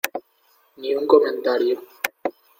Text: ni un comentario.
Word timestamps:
ni 0.79 0.89
un 0.99 1.05
comentario. 1.11 1.75